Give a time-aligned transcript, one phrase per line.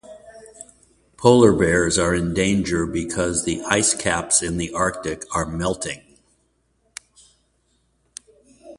[1.15, 6.01] Polar bears are in danger because the ice caps in the Arctic are melting.